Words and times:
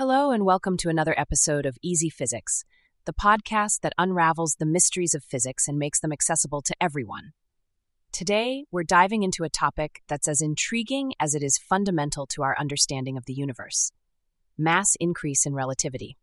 Hello, 0.00 0.30
and 0.30 0.46
welcome 0.46 0.78
to 0.78 0.88
another 0.88 1.14
episode 1.20 1.66
of 1.66 1.76
Easy 1.82 2.08
Physics, 2.08 2.64
the 3.04 3.12
podcast 3.12 3.80
that 3.82 3.92
unravels 3.98 4.56
the 4.58 4.64
mysteries 4.64 5.12
of 5.12 5.22
physics 5.22 5.68
and 5.68 5.78
makes 5.78 6.00
them 6.00 6.10
accessible 6.10 6.62
to 6.62 6.74
everyone. 6.80 7.34
Today, 8.10 8.64
we're 8.70 8.82
diving 8.82 9.24
into 9.24 9.44
a 9.44 9.50
topic 9.50 10.00
that's 10.08 10.26
as 10.26 10.40
intriguing 10.40 11.12
as 11.20 11.34
it 11.34 11.42
is 11.42 11.58
fundamental 11.58 12.26
to 12.28 12.42
our 12.42 12.56
understanding 12.58 13.18
of 13.18 13.26
the 13.26 13.34
universe 13.34 13.92
mass 14.56 14.96
increase 14.98 15.44
in 15.44 15.52
relativity. 15.52 16.16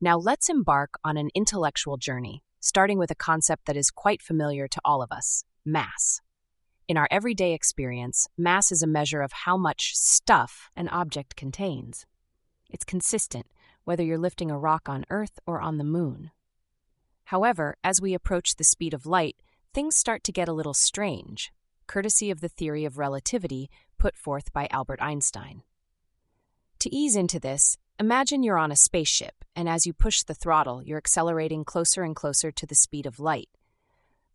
Now, 0.00 0.16
let's 0.16 0.48
embark 0.48 0.94
on 1.02 1.16
an 1.16 1.30
intellectual 1.34 1.96
journey, 1.96 2.44
starting 2.60 2.98
with 2.98 3.10
a 3.10 3.16
concept 3.16 3.66
that 3.66 3.76
is 3.76 3.90
quite 3.90 4.22
familiar 4.22 4.68
to 4.68 4.80
all 4.84 5.02
of 5.02 5.10
us 5.10 5.42
mass. 5.64 6.20
In 6.86 6.96
our 6.96 7.08
everyday 7.10 7.52
experience, 7.52 8.28
mass 8.38 8.70
is 8.70 8.80
a 8.80 8.86
measure 8.86 9.22
of 9.22 9.32
how 9.32 9.56
much 9.56 9.96
stuff 9.96 10.70
an 10.76 10.88
object 10.90 11.34
contains. 11.34 12.06
It's 12.70 12.84
consistent, 12.84 13.46
whether 13.84 14.02
you're 14.02 14.18
lifting 14.18 14.50
a 14.50 14.58
rock 14.58 14.88
on 14.88 15.04
Earth 15.10 15.38
or 15.46 15.60
on 15.60 15.78
the 15.78 15.84
moon. 15.84 16.30
However, 17.24 17.76
as 17.84 18.00
we 18.00 18.14
approach 18.14 18.56
the 18.56 18.64
speed 18.64 18.94
of 18.94 19.06
light, 19.06 19.36
things 19.74 19.96
start 19.96 20.24
to 20.24 20.32
get 20.32 20.48
a 20.48 20.52
little 20.52 20.74
strange, 20.74 21.52
courtesy 21.86 22.30
of 22.30 22.40
the 22.40 22.48
theory 22.48 22.84
of 22.84 22.98
relativity 22.98 23.70
put 23.98 24.16
forth 24.16 24.52
by 24.52 24.68
Albert 24.70 25.02
Einstein. 25.02 25.62
To 26.80 26.94
ease 26.94 27.16
into 27.16 27.38
this, 27.38 27.76
imagine 27.98 28.42
you're 28.42 28.58
on 28.58 28.72
a 28.72 28.76
spaceship, 28.76 29.44
and 29.54 29.68
as 29.68 29.86
you 29.86 29.92
push 29.92 30.22
the 30.22 30.34
throttle, 30.34 30.82
you're 30.82 30.98
accelerating 30.98 31.64
closer 31.64 32.02
and 32.02 32.16
closer 32.16 32.50
to 32.50 32.66
the 32.66 32.74
speed 32.74 33.06
of 33.06 33.20
light. 33.20 33.48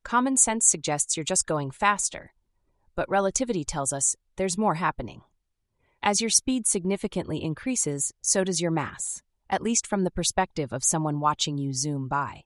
Common 0.04 0.38
sense 0.38 0.68
suggests 0.68 1.18
you're 1.18 1.24
just 1.24 1.48
going 1.48 1.72
faster, 1.72 2.34
but 2.96 3.10
relativity 3.10 3.64
tells 3.64 3.92
us 3.92 4.16
there's 4.36 4.58
more 4.58 4.76
happening. 4.76 5.22
As 6.08 6.22
your 6.22 6.30
speed 6.30 6.68
significantly 6.68 7.44
increases, 7.44 8.14
so 8.22 8.44
does 8.44 8.62
your 8.62 8.70
mass, 8.70 9.24
at 9.50 9.64
least 9.64 9.88
from 9.88 10.04
the 10.04 10.12
perspective 10.12 10.72
of 10.72 10.84
someone 10.84 11.20
watching 11.20 11.58
you 11.58 11.74
zoom 11.74 12.08
by. 12.08 12.44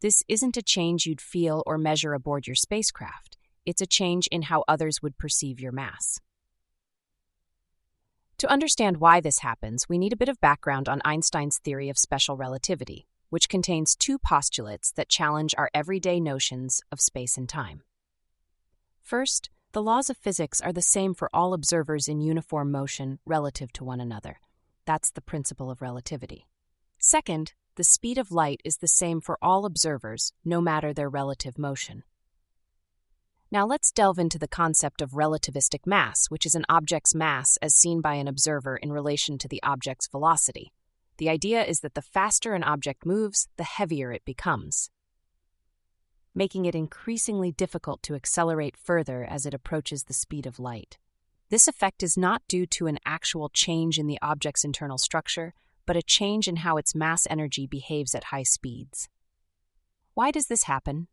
This 0.00 0.22
isn't 0.26 0.56
a 0.56 0.62
change 0.62 1.04
you'd 1.04 1.20
feel 1.20 1.62
or 1.66 1.76
measure 1.76 2.14
aboard 2.14 2.46
your 2.46 2.56
spacecraft, 2.56 3.36
it's 3.66 3.82
a 3.82 3.86
change 3.86 4.26
in 4.28 4.40
how 4.40 4.64
others 4.66 5.02
would 5.02 5.18
perceive 5.18 5.60
your 5.60 5.70
mass. 5.70 6.18
To 8.38 8.50
understand 8.50 8.96
why 8.96 9.20
this 9.20 9.40
happens, 9.40 9.86
we 9.86 9.98
need 9.98 10.14
a 10.14 10.16
bit 10.16 10.30
of 10.30 10.40
background 10.40 10.88
on 10.88 11.02
Einstein's 11.04 11.58
theory 11.58 11.90
of 11.90 11.98
special 11.98 12.38
relativity, 12.38 13.06
which 13.28 13.50
contains 13.50 13.94
two 13.94 14.18
postulates 14.18 14.90
that 14.92 15.10
challenge 15.10 15.54
our 15.58 15.68
everyday 15.74 16.20
notions 16.20 16.80
of 16.90 17.02
space 17.02 17.36
and 17.36 17.50
time. 17.50 17.82
First, 19.02 19.50
the 19.74 19.82
laws 19.82 20.08
of 20.08 20.16
physics 20.16 20.60
are 20.60 20.72
the 20.72 20.80
same 20.80 21.14
for 21.14 21.28
all 21.34 21.52
observers 21.52 22.06
in 22.06 22.20
uniform 22.20 22.70
motion 22.70 23.18
relative 23.26 23.72
to 23.72 23.82
one 23.82 24.00
another. 24.00 24.38
That's 24.86 25.10
the 25.10 25.20
principle 25.20 25.68
of 25.68 25.82
relativity. 25.82 26.46
Second, 27.00 27.54
the 27.74 27.82
speed 27.82 28.16
of 28.16 28.30
light 28.30 28.60
is 28.64 28.76
the 28.76 28.86
same 28.86 29.20
for 29.20 29.36
all 29.42 29.66
observers, 29.66 30.32
no 30.44 30.60
matter 30.60 30.92
their 30.92 31.08
relative 31.08 31.58
motion. 31.58 32.04
Now 33.50 33.66
let's 33.66 33.90
delve 33.90 34.20
into 34.20 34.38
the 34.38 34.46
concept 34.46 35.02
of 35.02 35.10
relativistic 35.10 35.86
mass, 35.86 36.26
which 36.28 36.46
is 36.46 36.54
an 36.54 36.64
object's 36.68 37.12
mass 37.12 37.56
as 37.60 37.74
seen 37.74 38.00
by 38.00 38.14
an 38.14 38.28
observer 38.28 38.76
in 38.76 38.92
relation 38.92 39.38
to 39.38 39.48
the 39.48 39.62
object's 39.64 40.06
velocity. 40.06 40.72
The 41.18 41.28
idea 41.28 41.64
is 41.64 41.80
that 41.80 41.94
the 41.94 42.02
faster 42.02 42.54
an 42.54 42.62
object 42.62 43.04
moves, 43.04 43.48
the 43.56 43.64
heavier 43.64 44.12
it 44.12 44.24
becomes, 44.24 44.90
making 46.34 46.66
it 46.66 46.74
increasingly 46.74 47.52
difficult 47.52 48.02
to 48.02 48.14
accelerate 48.14 48.76
further 48.76 49.24
as 49.24 49.46
it 49.46 49.54
approaches 49.54 50.04
the 50.04 50.14
speed 50.14 50.46
of 50.46 50.58
light. 50.58 50.98
This 51.50 51.68
effect 51.68 52.02
is 52.02 52.16
not 52.16 52.42
due 52.48 52.66
to 52.66 52.86
an 52.86 52.98
actual 53.06 53.48
change 53.48 53.98
in 53.98 54.06
the 54.06 54.18
object's 54.20 54.64
internal 54.64 54.98
structure, 54.98 55.54
but 55.86 55.96
a 55.96 56.02
change 56.02 56.48
in 56.48 56.56
how 56.56 56.76
its 56.76 56.94
mass 56.94 57.26
energy 57.30 57.66
behaves 57.66 58.14
at 58.14 58.24
high 58.24 58.42
speeds. 58.42 59.08
Why 60.14 60.30
does 60.30 60.46
this 60.46 60.64
happen? 60.64 61.08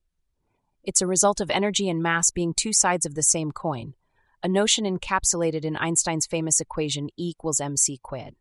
It's 0.83 1.01
a 1.01 1.07
result 1.07 1.39
of 1.39 1.51
energy 1.51 1.89
and 1.89 2.01
mass 2.01 2.31
being 2.31 2.53
two 2.53 2.73
sides 2.73 3.05
of 3.05 3.13
the 3.13 3.21
same 3.21 3.51
coin, 3.51 3.93
a 4.41 4.47
notion 4.47 4.85
encapsulated 4.85 5.63
in 5.63 5.75
Einstein's 5.75 6.25
famous 6.25 6.59
equation 6.59 7.09
E 7.17 7.29
equals 7.29 7.61
mc 7.61 7.97
squared. 7.97 8.35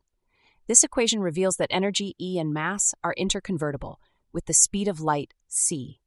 This 0.67 0.85
equation 0.85 1.21
reveals 1.21 1.57
that 1.57 1.69
energy 1.71 2.15
E 2.19 2.39
and 2.39 2.55
mass 2.55 2.95
are 3.05 3.15
interconvertible, 3.19 3.97
with 4.33 4.47
the 4.47 4.55
speed 4.55 4.89
of 4.89 5.01
light 5.01 5.35
c 5.49 6.00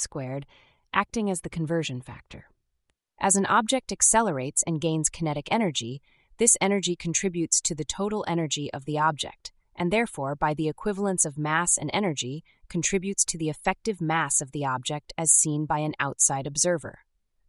squared 0.00 0.46
acting 0.92 1.30
as 1.30 1.42
the 1.42 1.50
conversion 1.50 2.00
factor. 2.00 2.46
As 3.20 3.36
an 3.36 3.46
object 3.46 3.92
accelerates 3.92 4.62
and 4.66 4.80
gains 4.80 5.08
kinetic 5.08 5.48
energy, 5.50 6.00
this 6.38 6.56
energy 6.60 6.96
contributes 6.96 7.60
to 7.60 7.74
the 7.74 7.84
total 7.84 8.24
energy 8.26 8.72
of 8.72 8.86
the 8.86 8.98
object, 8.98 9.52
and 9.76 9.92
therefore, 9.92 10.34
by 10.34 10.54
the 10.54 10.68
equivalence 10.68 11.24
of 11.24 11.38
mass 11.38 11.76
and 11.76 11.90
energy, 11.92 12.42
contributes 12.68 13.24
to 13.26 13.38
the 13.38 13.48
effective 13.48 14.00
mass 14.00 14.40
of 14.40 14.52
the 14.52 14.64
object 14.64 15.12
as 15.18 15.30
seen 15.30 15.66
by 15.66 15.78
an 15.78 15.94
outside 16.00 16.46
observer. 16.46 17.00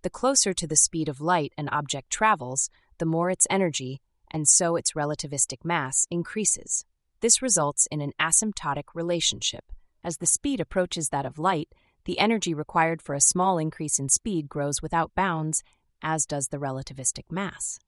The 0.01 0.09
closer 0.09 0.53
to 0.53 0.67
the 0.67 0.75
speed 0.75 1.07
of 1.07 1.21
light 1.21 1.53
an 1.57 1.69
object 1.69 2.09
travels, 2.09 2.69
the 2.97 3.05
more 3.05 3.29
its 3.29 3.47
energy, 3.49 4.01
and 4.29 4.47
so 4.47 4.75
its 4.75 4.93
relativistic 4.93 5.63
mass, 5.63 6.05
increases. 6.09 6.85
This 7.21 7.41
results 7.41 7.87
in 7.91 8.01
an 8.01 8.13
asymptotic 8.19 8.95
relationship. 8.95 9.65
As 10.03 10.17
the 10.17 10.25
speed 10.25 10.59
approaches 10.59 11.09
that 11.09 11.25
of 11.25 11.37
light, 11.37 11.69
the 12.05 12.19
energy 12.19 12.53
required 12.53 13.01
for 13.01 13.15
a 13.15 13.21
small 13.21 13.57
increase 13.57 13.99
in 13.99 14.09
speed 14.09 14.49
grows 14.49 14.81
without 14.81 15.13
bounds, 15.15 15.63
as 16.01 16.25
does 16.25 16.47
the 16.47 16.57
relativistic 16.57 17.25
mass. 17.29 17.79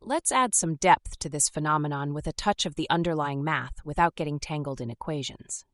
Let's 0.00 0.30
add 0.30 0.54
some 0.54 0.76
depth 0.76 1.18
to 1.20 1.28
this 1.28 1.48
phenomenon 1.48 2.14
with 2.14 2.26
a 2.26 2.32
touch 2.32 2.66
of 2.66 2.74
the 2.74 2.88
underlying 2.90 3.42
math 3.42 3.84
without 3.84 4.14
getting 4.14 4.38
tangled 4.38 4.80
in 4.80 4.90
equations. 4.90 5.64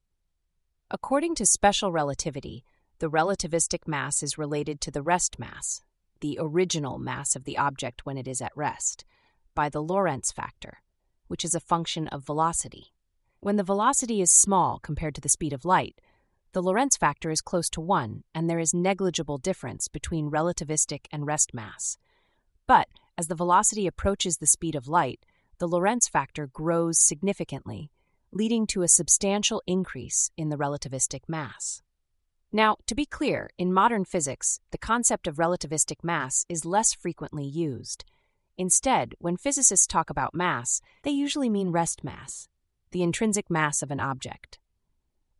According 0.90 1.34
to 1.36 1.46
special 1.46 1.90
relativity, 1.90 2.64
the 2.98 3.10
relativistic 3.10 3.88
mass 3.88 4.22
is 4.22 4.38
related 4.38 4.80
to 4.82 4.90
the 4.90 5.02
rest 5.02 5.38
mass, 5.38 5.82
the 6.20 6.38
original 6.40 6.98
mass 6.98 7.34
of 7.34 7.44
the 7.44 7.58
object 7.58 8.06
when 8.06 8.16
it 8.16 8.28
is 8.28 8.40
at 8.40 8.56
rest, 8.56 9.04
by 9.54 9.68
the 9.68 9.82
Lorentz 9.82 10.30
factor, 10.30 10.78
which 11.26 11.44
is 11.44 11.54
a 11.54 11.60
function 11.60 12.08
of 12.08 12.24
velocity. 12.24 12.92
When 13.40 13.56
the 13.56 13.64
velocity 13.64 14.20
is 14.20 14.30
small 14.30 14.78
compared 14.78 15.14
to 15.16 15.20
the 15.20 15.28
speed 15.28 15.52
of 15.52 15.64
light, 15.64 16.00
the 16.52 16.62
Lorentz 16.62 16.96
factor 16.96 17.30
is 17.30 17.40
close 17.40 17.70
to 17.70 17.80
1, 17.80 18.24
and 18.34 18.48
there 18.48 18.58
is 18.58 18.74
negligible 18.74 19.38
difference 19.38 19.88
between 19.88 20.30
relativistic 20.30 21.06
and 21.10 21.26
rest 21.26 21.54
mass. 21.54 21.96
But 22.66 22.88
As 23.18 23.28
the 23.28 23.34
velocity 23.34 23.86
approaches 23.86 24.38
the 24.38 24.46
speed 24.46 24.74
of 24.74 24.88
light, 24.88 25.24
the 25.58 25.68
Lorentz 25.68 26.08
factor 26.08 26.46
grows 26.46 26.98
significantly, 26.98 27.90
leading 28.32 28.66
to 28.68 28.82
a 28.82 28.88
substantial 28.88 29.62
increase 29.66 30.30
in 30.36 30.48
the 30.48 30.56
relativistic 30.56 31.20
mass. 31.28 31.82
Now, 32.50 32.76
to 32.86 32.94
be 32.94 33.06
clear, 33.06 33.50
in 33.58 33.72
modern 33.72 34.04
physics, 34.04 34.60
the 34.70 34.78
concept 34.78 35.26
of 35.26 35.36
relativistic 35.36 36.02
mass 36.02 36.44
is 36.48 36.64
less 36.64 36.92
frequently 36.94 37.44
used. 37.44 38.04
Instead, 38.58 39.14
when 39.18 39.36
physicists 39.36 39.86
talk 39.86 40.10
about 40.10 40.34
mass, 40.34 40.80
they 41.02 41.10
usually 41.10 41.48
mean 41.48 41.70
rest 41.70 42.02
mass, 42.02 42.48
the 42.90 43.02
intrinsic 43.02 43.50
mass 43.50 43.82
of 43.82 43.90
an 43.90 44.00
object. 44.00 44.58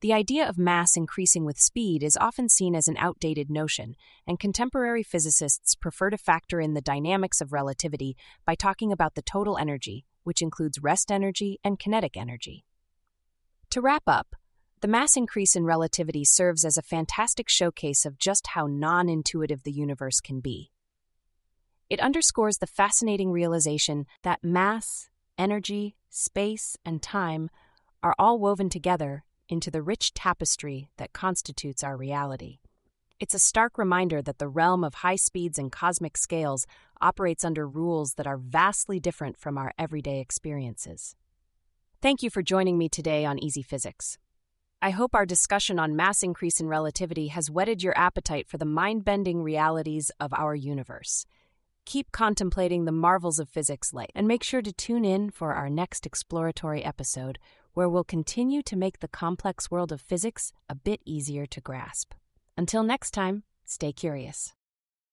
The 0.02 0.12
idea 0.12 0.49
of 0.49 0.58
mass 0.58 0.96
increasing 0.96 1.44
with 1.44 1.60
speed 1.60 2.02
is 2.02 2.16
often 2.16 2.49
seen 2.49 2.75
as 2.75 2.88
an 2.88 2.96
outdated 2.99 3.49
notion, 3.49 3.94
and 4.26 4.37
contemporary 4.37 5.04
physicists 5.04 5.76
prefer 5.76 6.10
to 6.10 6.19
factor 6.19 6.60
in 6.60 6.75
the 6.75 6.81
dynamics 6.81 7.40
of 7.40 7.52
relativity 7.52 8.16
by 8.44 8.56
talking 8.56 8.90
about 8.90 9.14
the 9.14 9.22
total 9.22 9.56
energy, 9.56 10.04
which 10.25 10.43
includes 10.43 10.82
rest 10.82 11.12
energy 11.12 11.60
and 11.62 11.78
kinetic 11.78 12.16
energy. 12.16 12.64
To 13.70 13.81
wrap 13.81 14.02
up, 14.08 14.34
the 14.81 14.88
mass 14.88 15.16
increase 15.16 15.54
in 15.54 15.64
relativity 15.64 16.25
serves 16.25 16.64
as 16.64 16.76
a 16.76 16.82
fantastic 16.82 17.48
showcase 17.48 18.05
of 18.05 18.19
just 18.19 18.48
how 18.48 18.66
non 18.66 19.08
intuitive 19.08 19.62
the 19.62 19.70
universe 19.70 20.19
can 20.19 20.40
be. 20.40 20.72
It 21.88 22.00
underscores 22.00 22.58
the 22.58 22.66
fascinating 22.66 23.31
realization 23.31 24.06
that 24.25 24.43
mass, 24.43 25.10
energy, 25.38 25.94
space, 26.10 26.76
and 26.84 27.00
time 27.00 27.50
are 28.02 28.16
all 28.19 28.40
woven 28.40 28.69
together 28.69 29.22
into 29.49 29.71
the 29.71 29.83
rich 29.83 30.15
tapestry 30.15 30.89
that 30.97 31.12
constitutes 31.12 31.83
our 31.83 31.97
reality. 31.97 32.59
It's 33.21 33.35
a 33.35 33.39
stark 33.39 33.79
reminder 33.79 34.21
that 34.23 34.39
the 34.39 34.49
realm 34.49 34.83
of 34.83 34.94
high 34.94 35.17
speeds 35.17 35.59
and 35.59 35.71
cosmic 35.71 36.17
scales 36.17 36.67
operates 37.00 37.44
under 37.44 37.69
rules 37.69 38.15
that 38.15 38.27
are 38.27 38.37
vastly 38.37 38.99
different 38.99 39.39
from 39.39 39.56
our 39.56 39.73
everyday 39.79 40.21
experiences. 40.21 41.15
Thank 42.00 42.23
you 42.23 42.31
for 42.31 42.43
joining 42.43 42.79
me 42.79 42.89
today 42.89 43.25
on 43.25 43.39
Easy 43.39 43.62
Physics. 43.62 44.19
I 44.85 44.91
hope 44.91 45.15
our 45.15 45.25
discussion 45.25 45.79
on 45.79 45.94
mass 45.94 46.25
increase 46.25 46.59
in 46.59 46.67
relativity 46.67 47.29
has 47.29 47.49
whetted 47.49 47.85
your 47.85 47.97
appetite 47.97 48.49
for 48.49 48.59
the 48.59 48.65
mind 48.65 49.05
bending 49.05 49.41
realities 49.41 50.11
of 50.19 50.33
our 50.33 50.56
universe. 50.56 51.25
Keep 51.85 52.11
contemplating 52.11 52.85
the 52.85 52.91
marvels 52.91 53.39
of 53.39 53.49
physics 53.49 53.93
late, 53.93 54.11
and 54.17 54.27
make 54.27 54.43
sure 54.43 54.62
to 54.62 54.73
tune 54.73 55.05
in 55.05 55.31
for 55.31 55.55
our 55.55 55.71
next 55.71 56.06
exploratory 56.06 56.85
episode 56.85 57.39
where 57.74 57.88
we'll 57.88 58.04
continue 58.04 58.62
to 58.62 58.76
make 58.76 59.00
the 59.00 59.08
complex 59.08 59.70
world 59.70 59.92
of 59.92 60.00
physics 60.00 60.52
a 60.69 60.74
bit 60.74 61.00
easier 61.04 61.46
to 61.46 61.60
grasp. 61.60 62.12
Until 62.56 62.82
next 62.82 63.12
time, 63.12 63.44
stay 63.64 63.92
curious. 63.92 64.54